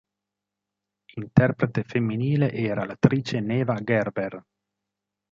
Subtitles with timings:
[1.17, 4.43] Interprete femminile, era l'attrice Neva Gerber.